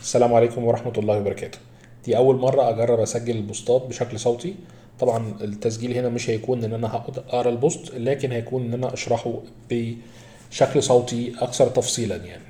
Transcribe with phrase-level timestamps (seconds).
[0.00, 1.58] السلام عليكم ورحمة الله وبركاته.
[2.04, 4.54] دي أول مرة أجرب أسجل البوستات بشكل صوتي.
[5.00, 8.94] طبعا التسجيل هنا مش هيكون إن أنا هقعد أقرأ ال post لكن هيكون إن أنا
[8.94, 9.34] أشرحه
[9.70, 12.42] بشكل صوتي أكثر تفصيلا يعني.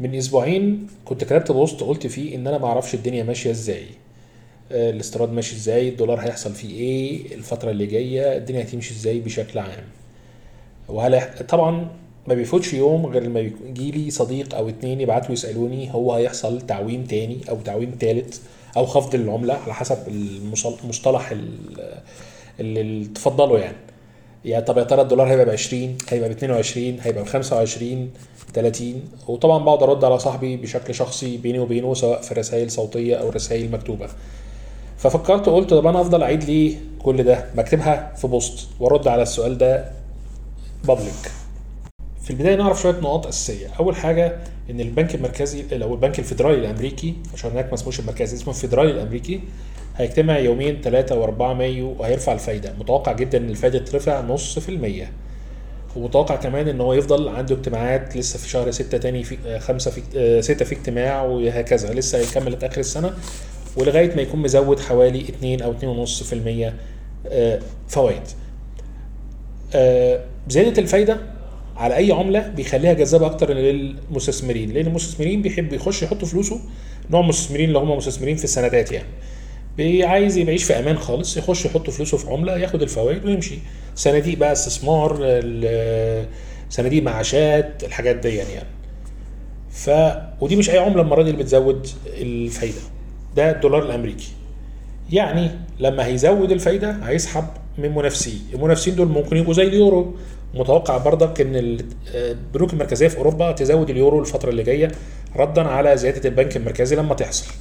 [0.00, 3.86] من أسبوعين كنت كتبت post قلت فيه إن أنا معرفش الدنيا ماشية إزاي.
[4.72, 9.58] آه، الاستيراد ماشي إزاي الدولار هيحصل فيه إيه الفترة اللي جاية الدنيا هتمشي إزاي بشكل
[9.58, 9.84] عام.
[10.88, 11.88] وهل طبعا
[12.26, 17.04] ما بيفوتش يوم غير لما يجي لي صديق أو اتنين يبعتوا يسألوني هو هيحصل تعويم
[17.04, 18.40] تاني أو تعويم تالت
[18.76, 21.98] أو خفض للعمله على حسب المصطلح ال-
[22.60, 23.76] اللي تفضله يعني.
[24.44, 28.10] يعني طب يا ترى الدولار هيبقى ب 20 هيبقى ب 22 هيبقى ب 25
[28.54, 33.28] 30 وطبعا بقعد أرد على صاحبي بشكل شخصي بيني وبينه سواء في رسائل صوتية أو
[33.30, 34.08] رسائل مكتوبة.
[34.98, 39.58] ففكرت قلت طب أنا افضل أعيد ليه كل ده؟ بكتبها في بوست وأرد على السؤال
[39.58, 39.84] ده
[40.84, 41.30] بابليك
[42.22, 43.66] في البداية نعرف شوية نقاط أساسية.
[43.80, 44.36] أول حاجة
[44.70, 49.40] إن البنك المركزي أو البنك الفيدرالي الأمريكي عشان هناك ما اسموش المركزي اسمه الفيدرالي الأمريكي
[49.96, 52.72] هيجتمع يومين 3 و4 مايو وهيرفع الفايدة.
[52.80, 55.12] متوقع جدا إن الفايدة ترفع نص في المية.
[55.96, 59.90] ومتوقع كمان إن هو يفضل عنده اجتماعات لسه في شهر 6 تاني في آه، خمسة
[59.90, 61.94] في آه، ستة في اجتماع وهكذا.
[61.94, 63.12] لسه هيكمل لاخر السنة
[63.76, 66.72] ولغاية ما يكون مزود حوالي 2 أو 2.5%
[67.28, 68.22] آه، فوائد.
[69.74, 71.16] آه، زيادة الفايدة
[71.76, 74.70] على أي عملة بيخليها جذابة أكتر للمستثمرين.
[74.70, 76.60] لأن المستثمرين بيحب يخش يحطوا فلوسه
[77.10, 79.08] نوع المستثمرين اللي هم مستثمرين في السندات يعني.
[80.04, 83.58] عايز يعيش في أمان خالص يخش يحط فلوسه في عملة ياخد الفوائد ويمشي.
[83.94, 85.14] صناديق بقى استثمار
[86.70, 88.68] صناديق معاشات الحاجات دي يعني, يعني.
[89.70, 89.90] ف
[90.40, 92.80] ودي مش أي عملة المرة دي اللي بتزود الفايدة.
[93.36, 94.28] ده الدولار الأمريكي.
[95.12, 95.50] يعني
[95.80, 97.44] لما هيزود الفايدة هيسحب
[97.78, 100.14] من منافسيه المنافسين دول ممكن يبقوا زي اليورو.
[100.54, 101.84] متوقع برضك إن ال-
[102.14, 104.90] البنوك المركزية في أوروبا تزود اليورو الفترة اللي جاية
[105.36, 107.52] ردا على زيادة البنك المركزي لما تحصل.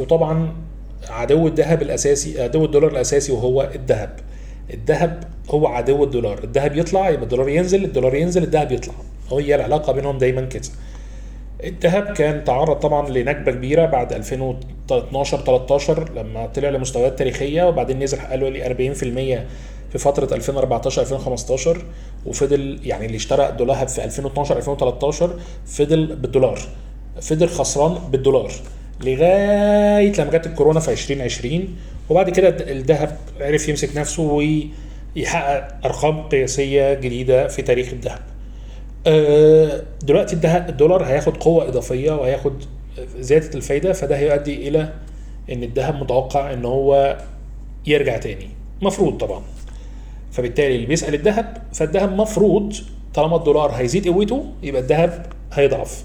[0.00, 0.52] وطبعا
[1.10, 4.20] عدو الذهب الأساسي عدو الدولار الأساسي وهو الذهب.
[4.74, 6.44] الذهب هو عدو الدولار.
[6.44, 8.94] الذهب يطلع يبقى الدولار ينزل الدولار ينزل الذهب يطلع.
[9.32, 10.68] هي العلاقة بينهم دايما كده.
[11.64, 18.18] الذهب كان تعرض طبعا لنكبة كبيرة بعد 2012 13 لما طلع لمستويات تاريخية وبعدين نزل
[18.18, 21.82] قالوا لي 40% في فترة 2014 2015
[22.26, 25.30] وفضل يعني اللي اشترى دولار في 2012 2013
[25.66, 26.58] فضل بالدولار
[27.20, 28.52] فضل خسران بالدولار
[29.00, 31.76] لغاية لما جت الكورونا في 2020
[32.10, 38.18] وبعد كده الذهب عرف يمسك نفسه ويحقق أرقام قياسية جديدة في تاريخ الذهب.
[39.08, 40.36] آه، دلوقتي
[40.68, 42.52] الدولار هياخد قوة إضافية وهياخد
[43.18, 44.92] زيادة الفايدة فده هيؤدي إلى
[45.52, 47.18] إن الذهب متوقع إن هو
[47.86, 48.48] يرجع تاني.
[48.82, 49.42] مفروض طبعا.
[50.32, 52.74] فبالتالي اللي بيسأل الذهب فالذهب مفروض
[53.14, 56.04] طالما الدولار هيزيد قوته يبقى الذهب هيضعف.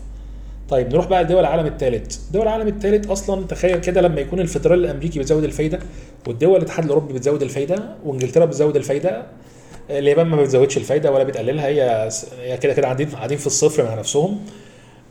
[0.69, 4.85] طيب نروح بقى لدول العالم الثالث دول العالم الثالث أصلا تخيل كده لما يكون الفدرالي
[4.85, 5.79] الأمريكي بيزود الفايدة
[6.27, 9.23] والدول الاتحاد الأوروبي بتزود الفايدة وإنجلترا بتزود الفايدة
[9.89, 12.09] اليابان ما بتزودش الفايدة ولا بتقللها هي
[12.41, 14.39] هي كده كده قاعدين قاعدين في الصفر مع نفسهم.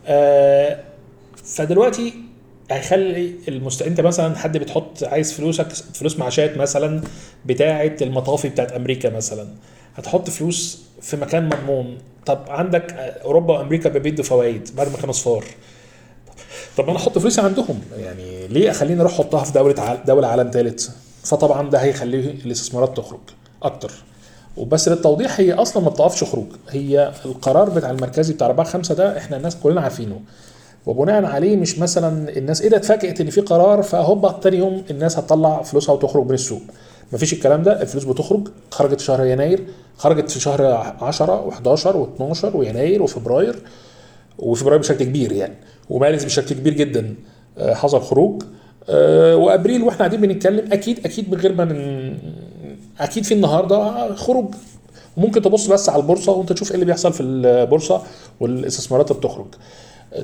[0.07, 0.81] آه،
[1.45, 2.15] فدلوقتي
[2.71, 3.83] هيخلي المست...
[3.83, 7.03] انت مثلا حد بتحط عايز فلوسك فلوس معاشات مثلا
[7.47, 9.49] بتاعه المطافي بتاعت أمريكا مثلا
[9.95, 11.99] هتحط فلوس في مكان مضمون.
[12.27, 12.93] طب عندك
[13.25, 15.45] أوروبا وأمريكا بيدوا فوائد بعد ما كانوا صفار.
[16.77, 20.03] طب أنا أحط فلوسي عندهم يعني ليه أخليني أروح أحطها في دولة.
[20.07, 20.89] دولة عالم ثالث
[21.25, 23.21] فطبعا ده هيخليه الاستثمارات تخرج
[23.63, 23.91] أكتر.
[24.57, 26.47] وبس للتوضيح هي أصلا ما بتقفش خروج.
[26.71, 30.21] هي القرار بتاع المركزي بتاع 4 5 ده إحنا الناس كلنا عارفينه.
[30.87, 35.19] وبناء عليه مش مثلا الناس إيه ده اتفاجئت إن في قرار فهوبا تاني يوم الناس
[35.19, 36.63] هتطلع فلوسها وتخرج من السوق.
[37.13, 39.65] مفيش الكلام ده الفلوس بتخرج خرجت في شهر يناير
[39.99, 40.65] خرجت في شهر
[41.01, 43.57] 10 و11 و12 ويناير وفبراير
[44.39, 45.55] وفبراير بشكل كبير يعني
[45.91, 47.15] ومارس بشكل كبير جدا
[47.59, 48.43] آه، حصل خروج.
[48.89, 51.65] آه، وأبريل وإحنا قاعدين بنتكلم أكيد أكيد من غير ما.
[53.03, 54.55] أكيد في النهارده خروج.
[55.17, 58.03] وممكن تبص بس على البورصة وأنت تشوف إيه اللي بيحصل في البورصة
[58.41, 59.47] والاستثمارات اللي بتخرج.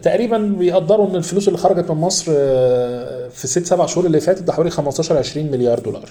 [0.02, 4.42] تقريبا بيقدروا إن الفلوس اللي خرجت من مصر آه، في ست سبع شهور اللي فاتت
[4.42, 6.08] ده حوالي 15 20 مليار دولار.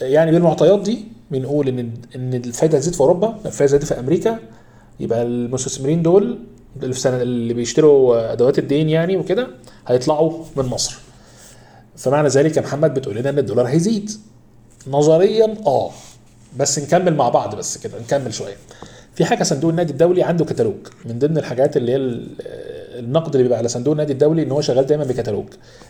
[0.00, 4.38] يعني بالمعطيات دي بنقول إن إن الفايدة هتزيد في أوروبا الفايدة هتزيد في أمريكا.
[5.00, 6.38] يبقى المستثمرين دول
[6.80, 9.48] في سنة اللي بيشتروا أدوات الدين يعني وكده
[9.86, 10.98] هيطلعوا من مصر.
[11.96, 14.10] فمعنى ذلك يا محمد بتقول لنا إن الدولار هيزيد.
[14.90, 15.90] نظريا آه
[16.56, 18.54] بس نكمل مع بعض بس كده نكمل شوية.
[19.14, 20.74] في حاجة صندوق النادي الدولي عنده كتالوج.
[21.04, 22.28] من ضمن الحاجات اللي هي ال-
[22.98, 25.44] النقد اللي بيبقى على صندوق النادي الدولي إن هو شغال دايما بكتالوج.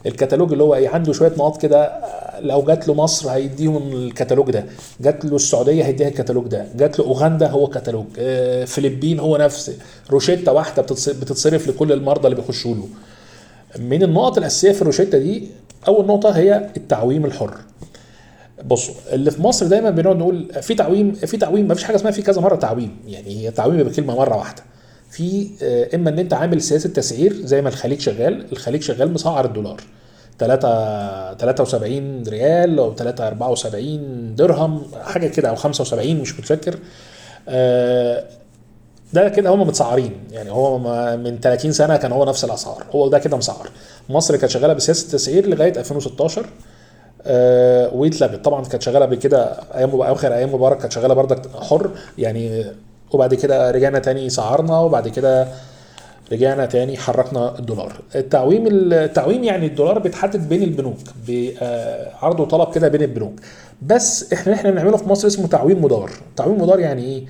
[0.07, 1.93] الكتالوج اللي هو إيه عنده شوية نقاط كده
[2.41, 4.65] لو جات له مصر هيديهم الكتالوج ده
[5.01, 9.73] جات له السعودية هيديها الكتالوج ده جات له أوغندا هو كتالوج آه، فلبين هو نفس
[10.11, 12.89] روشيتا واحدة بتتص- بتتصرف لكل المرضى اللي بيخشوا له.
[13.79, 15.49] من النقط الأساسية في الروشته دي
[15.89, 17.55] أول نقطة هي التعويم الحر.
[18.65, 22.13] بصوا اللي في مصر دايما بنقعد نقول في تعويم في تعويم ما فيش حاجة اسمها
[22.13, 22.97] في كذا مرة تعويم.
[23.07, 24.63] يعني هي تعويم بكلمه مرة واحدة.
[25.11, 29.45] في آه، إما إن أنت عامل سياسة تسعير زي ما الخليج شغال الخليج شغال مسعر
[29.45, 29.81] الدولار.
[30.39, 36.79] 3 73 ريال أو 3 74 درهم حاجة كده أو 75 مش متذكر.
[37.49, 38.25] آه،
[39.13, 40.13] ده كده هم متسعرين.
[40.33, 40.79] يعني هو
[41.17, 42.85] من 30 سنة كان هو نفس الأسعار.
[42.95, 43.69] هو ده كده مسعر.
[44.09, 46.47] مصر كانت شغالة بسياسة تسعير لغاية 2016
[47.23, 49.45] آه واتلغت طبعا كانت شغالة قبل كده
[49.75, 52.65] أيام أواخر أيام مبارك كانت شغالة بردك حر يعني
[53.13, 55.49] وبعد كده رجعنا تاني سعرنا وبعد كده
[56.33, 58.01] رجعنا تاني حركنا الدولار.
[58.15, 60.97] التعويم التعويم يعني الدولار بيتحدد بين البنوك
[61.29, 63.33] بعرض وطلب كده بين البنوك.
[63.83, 66.11] بس إحنا إحنا بنعمله في مصر اسمه تعويم مدار.
[66.37, 67.25] تعويم مدار يعني إيه؟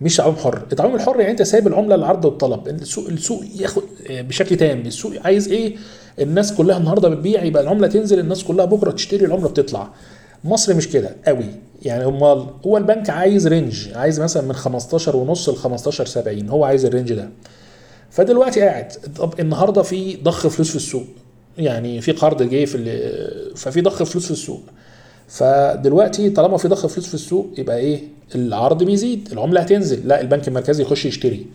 [0.00, 0.62] مش تعويم حر.
[0.72, 4.80] التعويم الحر يعني أنت سايب العملة للعرض والطلب السوق السوق ياخد بشكل تام.
[4.80, 5.76] السوق عايز إيه؟
[6.18, 9.88] الناس كلها النهارده بتبيع يبقى العملة تنزل الناس كلها بكرة تشتري العملة بتطلع.
[10.44, 11.44] مصر مش كده قوي.
[11.82, 16.64] يعني امال هو البنك عايز range عايز مثلا من 15 ونص ل 15 70 هو
[16.64, 17.28] عايز ال range ده.
[18.10, 21.04] فدلوقتي قاعد طب النهارده في ضخ فلوس في السوق.
[21.58, 23.00] يعني في قرض جاي في
[23.56, 24.60] ففي ضخ فلوس في السوق.
[25.28, 28.00] فدلوقتي طالما في ضخ فلوس في السوق يبقى إيه؟
[28.34, 30.08] العرض بيزيد العملة هتنزل.
[30.08, 31.46] لا البنك المركزي يخش يشتري.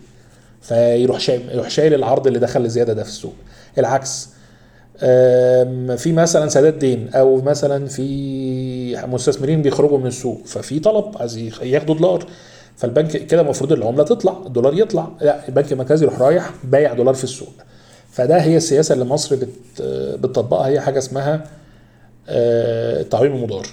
[0.62, 3.32] فيروح شايل يروح شايل العرض اللي دخل الزياده ده في السوق.
[3.78, 4.28] العكس
[5.96, 11.94] في مثلا سداد دين أو مثلا في مستثمرين بيخرجوا من السوق ففي طلب عايز ياخدوا
[11.94, 12.26] دولار.
[12.76, 17.24] فالبنك كده المفروض العملة تطلع الدولار يطلع لا البنك المركزي يروح رايح بايع دولار في
[17.24, 17.52] السوق.
[18.10, 19.48] فده هي السياسة اللي مصر بت
[20.20, 21.44] بتطبقها هي حاجة اسمها
[22.28, 23.66] آه، التعويم المضار.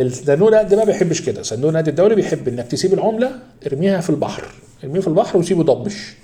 [0.00, 1.42] الصندوق النقد ما بيحبش كده.
[1.42, 3.30] صندوق النقد الدولي بيحب إنك تسيب العملة
[3.66, 4.44] ارميها في البحر.
[4.84, 6.14] ارميه في البحر وسيبه ضبش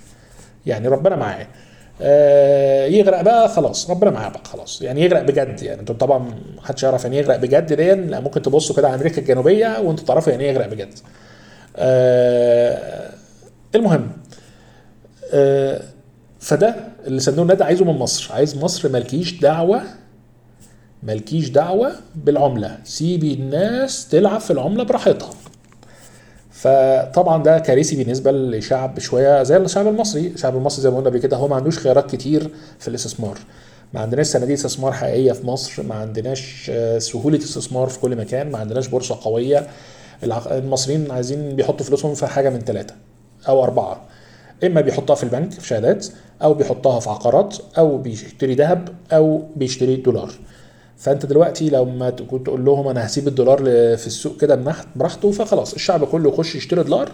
[0.66, 1.46] يعني ربنا معاه.
[2.90, 4.82] يغرق بقى خلاص ربنا معاه بقى خلاص.
[4.82, 8.76] يعني يغرق بجد يعني أنتوا طبعا محدش يعرف يعني يغرق بجد دي لا ممكن تبصوا
[8.76, 10.94] كده على أمريكا الجنوبية وانتوا تعرفوا يعني إيه يغرق بجد.
[11.76, 13.10] آه،
[13.74, 14.10] المهم
[15.32, 15.80] آه،
[16.40, 16.74] فده
[17.06, 18.32] اللي صندوق النقد عايزه من مصر.
[18.34, 19.82] عايز مصر مالكيش دعوة
[21.02, 22.78] مالكيش دعوة بالعملة.
[22.84, 25.30] سيبي الناس تلعب في العملة براحتها.
[26.56, 30.26] فطبعا ده كارثي بالنسبة لشعب شوية زي الشعب المصري.
[30.26, 33.38] الشعب المصري زي ما قلنا قبل كده هو ما عندوش خيارات كتير في الاستثمار.
[33.94, 38.50] ما عندناش صناديق استثمار حقيقية في مصر ما عندناش آه، سهولة استثمار في كل مكان
[38.50, 39.66] ما عندناش بورصة قوية.
[40.24, 42.94] المصريين عايزين بيحطوا فلوسهم في حاجة من ثلاثة
[43.48, 44.00] أو أربعة.
[44.64, 46.06] إما بيحطها في البنك في شهادات
[46.42, 50.32] أو بيحطها في عقارات أو بيشتري ذهب أو بيشتري دولار.
[50.98, 53.58] فأنت دلوقتي لما تكون تقول لهم أنا هسيب الدولار
[53.96, 57.12] في السوق كده براحته فخلاص الشعب كله يخش يشتري دولار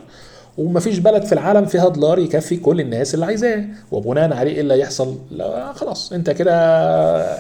[0.59, 3.65] ومفيش بلد في العالم فيها دولار يكفي كل الناس اللي عايزاه.
[3.93, 6.55] وبناء عليه إيه اللي هيحصل؟ لا خلاص أنت كده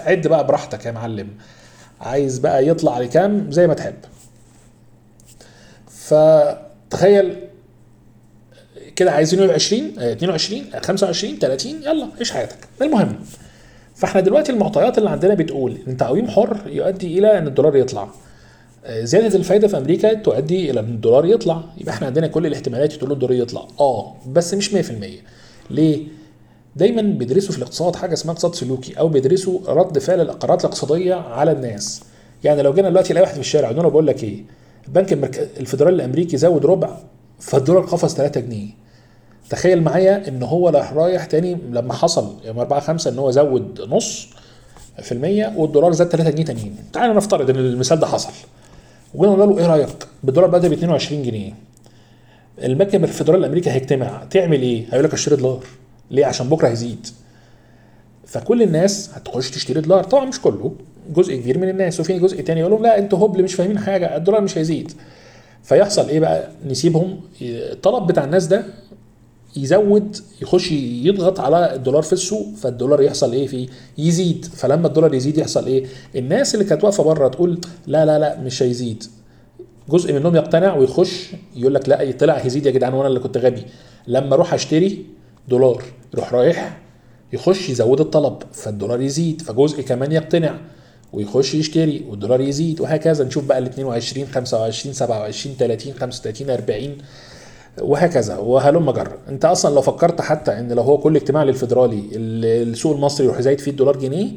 [0.05, 1.29] عد بقى براحتك يا معلم.
[2.01, 3.95] عايز بقى يطلع لكام؟ زي ما تحب.
[5.89, 7.37] فتخيل
[8.97, 12.59] كده عايزين يبقى 20 آه، 22 آه، 25 30 يلا عيش حياتك.
[12.83, 13.17] المهم
[13.95, 18.09] فاحنا دلوقتي المعطيات اللي عندنا بتقول إن تعويم حر يؤدي إلى إن الدولار يطلع.
[18.85, 21.63] آه، زيادة الفايدة في أمريكا تؤدي إلى إن الدولار يطلع.
[21.79, 23.67] يبقى إحنا عندنا كل الاحتمالات تقول الدولار يطلع.
[23.81, 24.79] آه بس مش 100%
[25.71, 26.07] ليه؟
[26.77, 31.53] دايما بيدرسوا في الاقتصاد حاجة اسمها اقتصاد سلوكي أو بيدرسوا رد فعل القرارات الاقتصادية على
[31.53, 32.03] الناس.
[32.45, 34.43] يعني لو جينا دلوقتي نلاقي واحد في الشارع قلنا له بقول لك إيه؟
[34.89, 35.51] البنك المرك...
[35.61, 36.97] الفدرالي الأمريكي زود ربع
[37.41, 38.69] فالدولار قفز 3 جنيه.
[39.51, 43.81] تخيل معايا إن هو راح رايح تاني لما حصل يوم 4 5 إن هو زود
[43.89, 44.29] نص
[45.03, 46.77] في المية والدولار زاد 3 جنيه تانيين.
[46.93, 48.33] تعالى نفترض إن المثال ده حصل.
[49.15, 49.89] وقلنا له إيه رأيك؟
[50.25, 51.53] بالدولار بدأ ب 22 جنيه.
[52.63, 54.25] البنك الفدرالي الأمريكي هيجتمع.
[54.31, 55.65] تعمل إيه؟ هيقول لك اشتري دولار.
[56.11, 57.07] ليه؟ عشان بكرة هيزيد.
[58.27, 60.05] فكل الناس هتخش تشتري دولار.
[60.05, 60.73] طبعا مش كله.
[61.15, 62.01] جزء كبير من الناس.
[62.01, 64.17] وفي جزء تاني يقول لهم لا أنتوا هبل مش فاهمين حاجة.
[64.17, 64.93] الدولار مش هيزيد.
[65.63, 67.21] فيحصل إيه بقى؟ نسيبهم.
[67.43, 68.65] الطلب بتاع الناس ده
[69.57, 73.67] يزود يخش يضغط على الدولار في السوق فالدولار يحصل إيه؟ فيه
[73.99, 74.45] يزيد.
[74.45, 75.85] فلما الدولار يزيد يحصل إيه؟
[76.17, 79.05] الناس اللي كانت واقفة بره تقول لا لا لا مش هيزيد.
[79.89, 83.63] جزء منهم يقتنع ويخش يقول لك لا طلع هيزيد يا جدعان وأنا اللي كنت غبي.
[84.07, 85.07] لما أروح أشتري
[85.49, 85.83] دولار
[86.15, 86.79] يروح رايح
[87.33, 90.61] يخش يزود الطلب فالدولار يزيد فجزء كمان يقتنع
[91.13, 93.25] ويخش يشتري والدولار يزيد وهكذا.
[93.25, 96.97] نشوف بقى ال 22 25 27 30 35 40
[97.81, 98.37] وهكذا.
[98.37, 103.27] وهلم جرى انت أصلا لو فكرت حتى إن لو هو كل اجتماع للفدرالي السوق المصري
[103.27, 104.31] يروح زايد فيه الدولار جنيه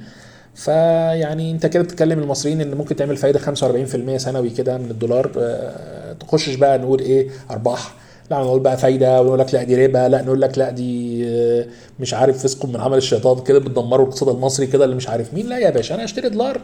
[0.55, 5.31] فيعني انت كده بتتكلم المصريين إن ممكن تعمل فايدة 45% سنوي كده من الدولار.
[5.37, 7.93] آه تخشش بقى نقول إيه؟ أرباح.
[8.31, 9.21] لا نقول بقى فايدة.
[9.21, 10.07] ونقول لك لا دي ربا.
[10.07, 11.65] لا نقول لك لا دي آه،
[11.99, 15.45] مش عارف فسق من عمل الشيطان كده بتدمروا الاقتصاد المصري كده اللي مش عارف مين.
[15.49, 16.61] لا يا باشا أنا اشتري دولار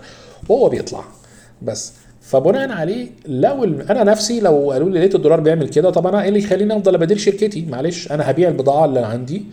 [0.49, 1.03] وهو بيطلع.
[1.61, 1.93] بس
[2.31, 6.29] فبناء عليه لو أنا نفسي لو قالوا لي لقيت الدولار بيعمل كده طب أنا إيه
[6.29, 9.45] اللي يخليني أفضل ابدل شركتي؟ معلش أنا هبيع البضاعة اللي عندي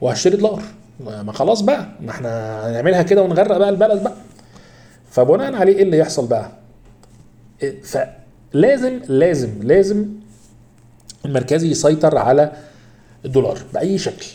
[0.00, 0.62] وهشتري دولار.
[1.00, 4.12] ما ما خلاص بقى ما إحنا هنعملها كده ونغرق بقى البلد بقى.
[5.10, 6.50] فبناء عليه إيه اللي يحصل بقى؟
[7.62, 10.06] إيه، فلازم لازم لازم
[11.24, 12.52] المركزي يسيطر على
[13.24, 14.26] الدولار بأي شكل.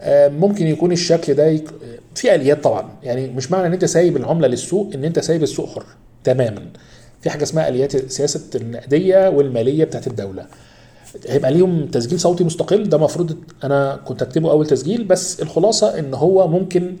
[0.00, 1.70] آه، ممكن يكون الشكل ده يك...
[2.14, 2.88] في آليات طبعا.
[3.02, 5.84] يعني مش معنى إن أنت سايب العملة للسوق إن أنت سايب السوق حر
[6.24, 6.62] تماما.
[7.24, 10.46] في حاجة اسمها آليات سياسة النقدية والمالية بتاعت الدولة.
[11.28, 16.14] هيبقى ليهم تسجيل صوتي مستقل ده المفروض أنا كنت اكتبه أول تسجيل بس الخلاصة إن
[16.14, 16.96] هو ممكن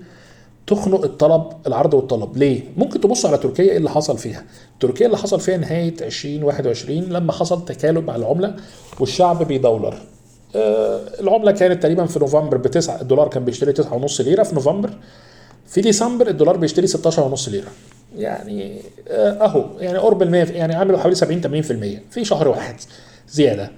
[0.66, 2.36] تخنق الطلب العرض والطلب.
[2.36, 4.44] ليه؟ ممكن تبص على تركيا إيه اللي حصل فيها.
[4.80, 8.54] تركيا اللي حصل فيها نهاية 2021 لما حصل تكالب على العملة
[9.00, 9.94] والشعب بيدولر
[10.56, 14.90] آه، العملة كانت تقريبا في نوفمبر بتسعة الدولار كان بيشتري 9.5 ليرة في نوفمبر.
[15.66, 17.68] في ديسمبر الدولار بيشتري 16.5 ليرة.
[18.16, 18.78] يعني
[19.08, 21.42] آه، أهو يعني قرب ال 100 يعني عامل حوالي 70
[22.10, 22.74] 80% في شهر واحد
[23.28, 23.70] زيادة.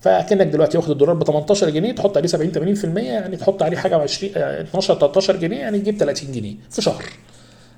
[0.00, 3.96] فكأنك دلوقتي واخد الدولار ب 18 جنيه تحط عليه 70 80% يعني تحط عليه حاجة
[3.96, 7.04] 20 آه، 12 13 جنيه يعني تجيب 30 جنيه في شهر.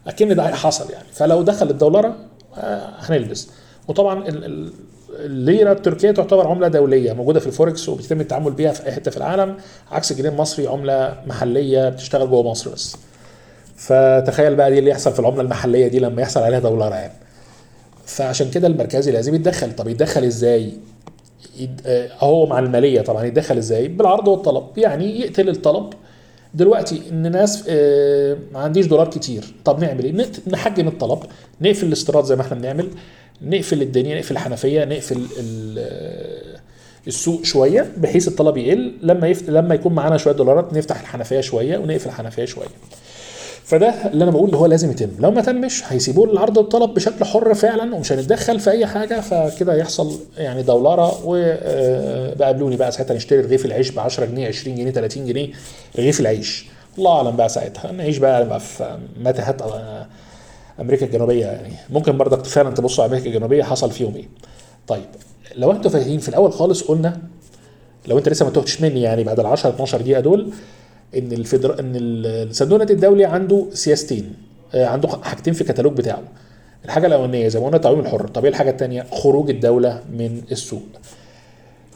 [0.06, 1.04] أكن ده حصل يعني.
[1.12, 2.14] فلو دخل الدولار
[2.56, 3.48] آه، هنلبس.
[3.88, 4.72] وطبعا ال- ال-
[5.18, 9.16] الليرة التركية تعتبر عملة دولية موجودة في الفوركس وبيتم التعامل بيها في اي حتة في
[9.16, 9.56] العالم.
[9.92, 12.96] عكس الجنيه المصري عملة محلية بتشتغل جوه مصر بس.
[13.76, 17.12] فتخيل بقى دي اللي يحصل في العملة المحلية دي لما يحصل عليها دولار يعني
[18.06, 19.76] فعشان كده المركزي لازم يتدخل.
[19.76, 20.72] طب يتدخل إزاي؟
[21.86, 23.24] آه، هو مع المالية طبعا.
[23.24, 24.64] يتدخل إزاي؟ بالعرض والطلب.
[24.76, 25.92] يعني يقتل الطلب.
[26.54, 29.54] دلوقتي إن ناس آه، ما عنديش دولار كتير.
[29.64, 31.18] طب نعمل إيه؟ نحجم الطلب.
[31.60, 32.88] نقفل الاستيراد زي ما إحنا بنعمل.
[33.42, 35.26] نقفل الدنيا نقفل الحنفية نقفل
[35.78, 36.58] آه،
[37.06, 38.92] السوق شوية بحيث الطلب يقل.
[39.02, 39.50] لما يفت...
[39.50, 42.66] لما يكون معانا شوية دولارات نفتح الحنفية شوية ونقفل الحنفية شوية.
[43.64, 45.10] فده اللي أنا بقول اللي هو لازم يتم.
[45.18, 49.74] لو ما تمش هيسيبوه العرض والطلب بشكل حر فعلا ومش هنتدخل في أي حاجة فكده
[49.74, 55.26] يحصل يعني دولارة وبقابلوني بقى ساعتها نشتري رغيف العيش ب 10 جنيه 20 جنيه 30
[55.26, 55.48] جنيه
[55.98, 56.66] رغيف العيش.
[56.98, 57.92] الله أعلم بقى ساعتها.
[57.92, 60.06] نعيش بقى, بقى في متاهات آه،
[60.80, 61.72] أمريكا الجنوبية يعني.
[61.90, 64.28] ممكن برضك فعلا تبصوا على أمريكا الجنوبية حصل فيهم إيه
[64.86, 65.04] طيب
[65.56, 67.18] لو أنتوا فاهمين في الأول خالص قلنا
[68.06, 70.52] لو أنت لسه ما تهتش مني يعني بعد ال 10 12 دقيقة دول
[71.18, 71.80] إن الفدر...
[71.80, 74.32] إن الصندوق النقدي الدولي عنده سياستين
[74.74, 76.22] آه، عنده حاجتين في الكتالوج بتاعه.
[76.84, 78.28] الحاجة الأولانية زي ما قلنا التعويم الحر.
[78.28, 80.82] طب إيه الحاجة الثانية خروج الدولة من السوق.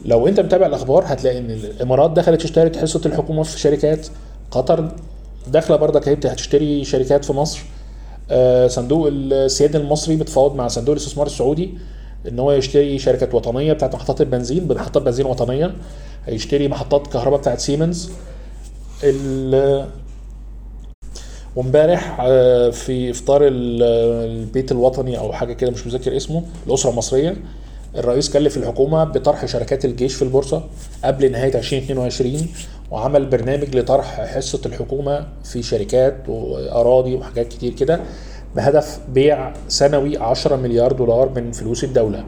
[0.04, 4.06] لو أنت متابع الأخبار هتلاقي إن الإمارات دخلت اشترت حصة الحكومة في شركات.
[4.50, 4.92] قطر
[5.46, 7.60] داخلة برضك هي هتشتري شركات في مصر.
[8.30, 11.75] آه، صندوق السياد المصري بتفاوض مع صندوق الاستثمار السعودي
[12.28, 15.75] إن هو يشتري شركات وطنية بتاعت محطات البنزين محطات بنزين وطنية.
[16.26, 18.10] هيشتري محطات كهرباء بتاعت سيمنز
[19.05, 19.87] ال-
[21.57, 23.83] وامبارح آه، في إفطار ال-
[24.31, 27.37] البيت الوطني أو حاجة كده مش مذكر اسمه الأسرة المصرية
[27.97, 30.62] الرئيس كلف الحكومة بطرح شركات الجيش في البورصة
[31.05, 32.47] قبل نهاية 2022
[32.90, 38.00] وعمل برنامج لطرح حصة الحكومة في شركات وأراضي وحاجات كتير كده
[38.57, 42.25] بهدف بيع سنوي 10 مليار دولار من فلوس الدولة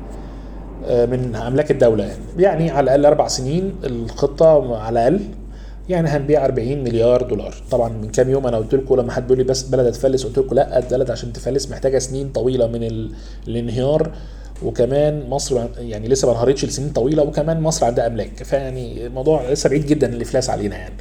[0.86, 5.20] آه، من أملاك الدولة يعني يعني على الأقل أربع سنين الخطة على الأقل.
[5.90, 7.54] يعني هنبيع 40 مليار دولار.
[7.70, 10.38] طبعا من كام يوم أنا قلت لكم لما حد بيقول لي بس بلد هتفلس قلت
[10.38, 13.10] لكم لا البلد عشان تفلس محتاجة سنين طويلة من ال...
[13.48, 14.10] الانهيار.
[14.62, 18.42] وكمان مصر يعني لسه ما انهارتش لسنين طويلة وكمان مصر عندها أملاك.
[18.42, 20.94] فيعني الموضوع لسه بعيد جدا الافلاس علينا يعني.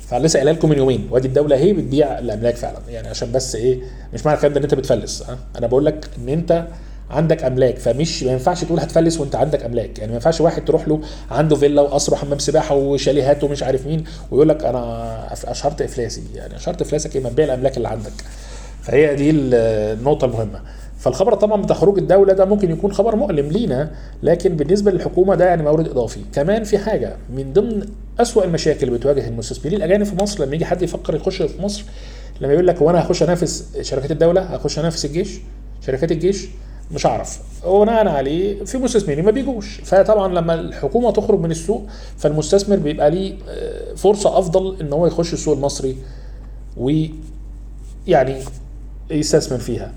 [0.00, 1.08] فلسه قايل لكم من يومين.
[1.10, 2.78] وادي الدولة اهي بتبيع الأملاك فعلا.
[2.88, 3.78] يعني عشان بس إيه
[4.14, 5.24] مش معنى الكلام ده إن أنت بتفلس
[5.58, 6.66] أنا بقول لك إن أنت
[7.10, 9.98] عندك أملاك فمش ما ينفعش تقول هتفلس وأنت عندك أملاك.
[9.98, 11.00] يعني ما ينفعش واحد تروح له
[11.30, 16.22] عنده فيلا وقصر وحمام سباحة وشاليهات ومش عارف مين ويقول لك أنا أشهرت إفلاسي.
[16.34, 18.12] يعني أشهرت إفلاسك إيه؟ ما تبيع الأملاك اللي عندك.
[18.82, 20.60] فهي دي النقطة المهمة.
[20.98, 23.90] فالخبر طبعا بتاع خروج الدولة ده ممكن يكون خبر مؤلم لينا
[24.22, 26.20] لكن بالنسبة للحكومة ده يعني مورد إضافي.
[26.32, 27.86] كمان في حاجة من ضمن
[28.20, 31.84] أسوأ المشاكل اللي بتواجه المستثمرين الأجانب في مصر لما يجي حد يفكر يخش في مصر
[32.40, 35.28] لما يقول لك هو أنا هخش أنافس شركات الدولة هخش أنافس الجيش
[35.86, 36.46] شركات الجيش
[36.90, 39.80] مش هعرف وبناء عليه في مستثمرين ما بيجوش.
[39.84, 41.86] فطبعا لما الحكومة تخرج من السوق
[42.18, 45.96] فالمستثمر بيبقى ليه آه، فرصة أفضل إن هو يخش السوق المصري
[46.76, 48.36] ويعني
[49.10, 49.92] يستثمر فيها.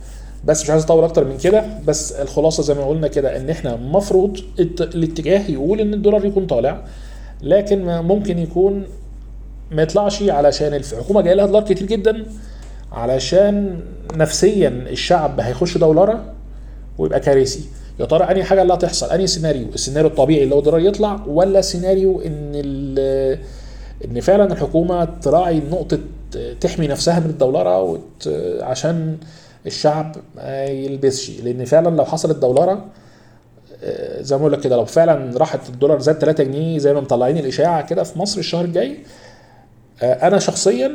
[0.45, 1.65] بس مش عايز أطول أكتر من كده.
[1.87, 6.45] بس الخلاصة زي ما قلنا كده إن إحنا المفروض الت- الاتجاه يقول إن الدولار يكون
[6.47, 6.83] طالع
[7.41, 8.83] لكن ممكن يكون
[9.71, 12.25] ما يطلعش علشان الحكومة جاية لها دولار كتير جدا
[12.91, 13.79] علشان
[14.15, 16.33] نفسيا الشعب هيخش دولارة
[17.01, 17.63] ويبقى كارثي.
[17.99, 21.61] يا ترى أنهي حاجة اللي هتحصل أنهي سيناريو؟ السيناريو الطبيعي اللي هو الدولار يطلع ولا
[21.61, 22.51] سيناريو إن
[24.05, 25.99] إن فعلا الحكومة تراعي نقطة
[26.61, 28.29] تحمي نفسها من الدولارة وت...
[28.61, 29.17] عشان
[29.65, 31.29] الشعب ما يلبسش.
[31.41, 32.85] لأن فعلا لو حصلت دولارة
[33.83, 37.01] آه، زي ما بقول لك كده لو فعلا راحت الدولار زاد 3 جنيه زي ما
[37.01, 38.97] مطلعين الإشاعة كده في مصر الشهر الجاي
[40.01, 40.91] آه، أنا شخصيا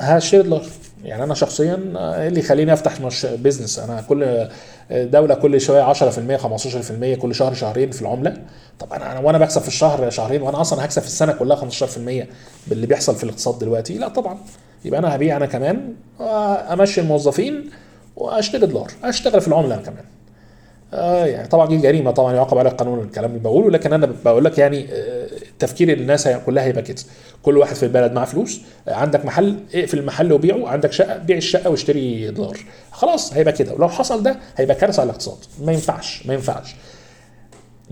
[0.00, 0.64] هشتري دولار.
[1.04, 4.24] يعني أنا شخصيا آه، اللي يخليني أفتح مش بيزنس أنا كل
[4.90, 8.36] آه، دولة كل شوية 10% 15% كل شهر شهرين في العملة.
[8.78, 12.26] طب أنا أنا وأنا بكسب في الشهر شهرين وأنا أصلا هكسب في السنة كلها 15%
[12.66, 14.38] باللي بيحصل في الاقتصاد دلوقتي؟ لا طبعا.
[14.84, 17.70] يبقى أنا هبيع أنا كمان وامشي الموظفين
[18.16, 20.04] وأشتري دولار أشتغل في العملة أنا كمان.
[20.94, 24.44] آه يعني طبعا دي جريمة طبعا يعاقب عليها القانون الكلام اللي بقوله لكن أنا بقول
[24.44, 25.09] لك يعني آه،
[25.60, 27.02] تفكير الناس كلها هيبقى كده.
[27.42, 31.70] كل واحد في البلد معاه فلوس عندك محل اقفل المحل وبيعه عندك شقة بيع الشقة
[31.70, 32.58] واشتري دولار.
[32.92, 33.72] خلاص هيبقى كده.
[33.74, 35.36] ولو حصل ده هيبقى كارثة على الاقتصاد.
[35.64, 36.74] ما ينفعش ما ينفعش.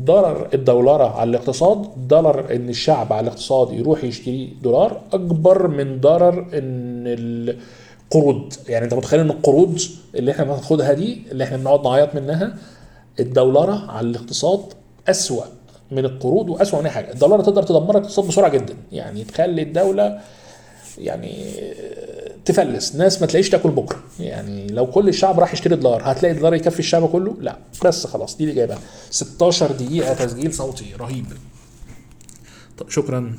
[0.01, 6.39] ضرر الدولارة على الاقتصاد ضرر إن الشعب على الاقتصاد يروح يشتري دولار أكبر من ضرر
[6.39, 8.53] إن القروض.
[8.69, 9.81] يعني أنت متخيل إن القروض
[10.15, 12.55] اللي إحنا بناخدها دي اللي إحنا بنقعد نعيط منها
[13.21, 14.61] الدولارة على الاقتصاد
[15.09, 15.45] أسوأ.
[15.91, 17.13] من القروض وأسوأ من اي حاجة.
[17.13, 18.77] الدولارة تقدر تدمر الاقتصاد بسرعة جدا.
[18.93, 20.21] يعني تخلي الدولة
[20.99, 21.55] يعني
[22.45, 22.95] تفلس.
[22.95, 23.99] ناس ما تلاقيش تاكل بكرة.
[24.21, 27.57] يعني لو كل الشعب راح يشتري دولار هتلاقي الدولار يكفي الشعب كله؟ لا.
[27.85, 28.79] بس خلاص دي اللي جايبها.
[29.11, 30.85] 16 دقيقة تسجيل صوتي.
[31.01, 31.27] رهيب.
[32.79, 33.39] طب شكرا.